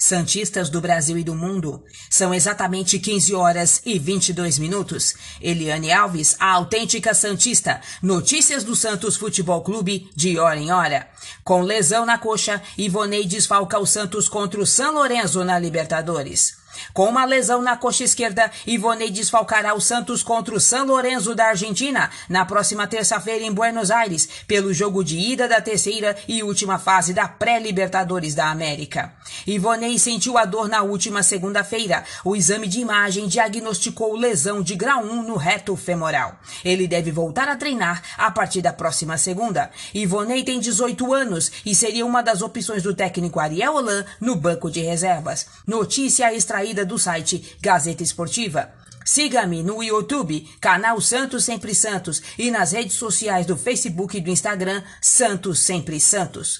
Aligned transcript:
Santistas 0.00 0.70
do 0.70 0.80
Brasil 0.80 1.18
e 1.18 1.22
do 1.22 1.34
mundo. 1.34 1.84
São 2.08 2.32
exatamente 2.32 2.98
15 2.98 3.34
horas 3.34 3.82
e 3.84 3.98
22 3.98 4.58
minutos. 4.58 5.14
Eliane 5.42 5.92
Alves, 5.92 6.34
a 6.40 6.52
autêntica 6.52 7.12
Santista. 7.12 7.82
Notícias 8.02 8.64
do 8.64 8.74
Santos 8.74 9.18
Futebol 9.18 9.60
Clube 9.60 10.10
de 10.16 10.38
hora 10.38 10.58
em 10.58 10.72
hora. 10.72 11.06
Com 11.44 11.60
lesão 11.60 12.06
na 12.06 12.16
coxa, 12.16 12.62
Ivonei 12.78 13.26
desfalca 13.26 13.78
o 13.78 13.84
Santos 13.84 14.26
contra 14.26 14.58
o 14.58 14.66
São 14.66 14.94
Lourenço 14.94 15.44
na 15.44 15.58
Libertadores. 15.58 16.59
Com 16.92 17.08
uma 17.08 17.24
lesão 17.24 17.62
na 17.62 17.76
coxa 17.76 18.04
esquerda, 18.04 18.50
Ivonei 18.66 19.10
desfalcará 19.10 19.74
o 19.74 19.80
Santos 19.80 20.22
contra 20.22 20.54
o 20.54 20.60
San 20.60 20.84
Lorenzo 20.84 21.34
da 21.34 21.46
Argentina 21.46 22.10
na 22.28 22.44
próxima 22.44 22.86
terça-feira 22.86 23.44
em 23.44 23.52
Buenos 23.52 23.90
Aires, 23.90 24.28
pelo 24.46 24.72
jogo 24.72 25.04
de 25.04 25.18
ida 25.18 25.48
da 25.48 25.60
terceira 25.60 26.16
e 26.26 26.42
última 26.42 26.78
fase 26.78 27.12
da 27.12 27.28
pré-Libertadores 27.28 28.34
da 28.34 28.50
América. 28.50 29.12
Ivonei 29.46 29.98
sentiu 29.98 30.36
a 30.36 30.44
dor 30.44 30.68
na 30.68 30.82
última 30.82 31.22
segunda-feira. 31.22 32.04
O 32.24 32.34
exame 32.36 32.66
de 32.66 32.80
imagem 32.80 33.28
diagnosticou 33.28 34.16
lesão 34.16 34.62
de 34.62 34.74
grau 34.74 35.02
1 35.02 35.22
no 35.22 35.36
reto 35.36 35.76
femoral. 35.76 36.38
Ele 36.64 36.86
deve 36.86 37.10
voltar 37.10 37.48
a 37.48 37.56
treinar 37.56 38.02
a 38.16 38.30
partir 38.30 38.60
da 38.60 38.72
próxima 38.72 39.16
segunda. 39.16 39.70
Ivonei 39.94 40.42
tem 40.42 40.60
18 40.60 41.12
anos 41.12 41.50
e 41.64 41.74
seria 41.74 42.04
uma 42.04 42.22
das 42.22 42.42
opções 42.42 42.82
do 42.82 42.94
técnico 42.94 43.40
Ariel 43.40 43.74
Holan 43.74 44.04
no 44.20 44.36
banco 44.36 44.70
de 44.70 44.80
reservas. 44.80 45.46
Notícia 45.66 46.32
extraída 46.34 46.69
saída 46.70 46.86
do 46.86 46.98
site 46.98 47.56
Gazeta 47.60 48.02
Esportiva. 48.02 48.72
Siga-me 49.04 49.62
no 49.62 49.82
YouTube, 49.82 50.46
canal 50.60 51.00
Santos 51.00 51.44
Sempre 51.44 51.74
Santos 51.74 52.22
e 52.38 52.50
nas 52.50 52.72
redes 52.72 52.94
sociais 52.94 53.44
do 53.44 53.56
Facebook 53.56 54.16
e 54.16 54.20
do 54.20 54.30
Instagram 54.30 54.82
Santos 55.00 55.58
Sempre 55.60 55.98
Santos. 55.98 56.48